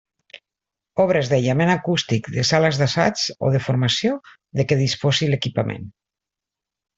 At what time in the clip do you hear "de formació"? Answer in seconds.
3.57-4.17